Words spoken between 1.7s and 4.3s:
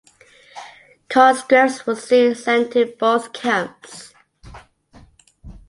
were soon sent to both camps.